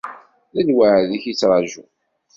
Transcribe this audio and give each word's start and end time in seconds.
D 0.55 0.57
lweɛd-ik 0.67 1.23
i 1.31 1.33
ttraǧuɣ. 1.33 1.89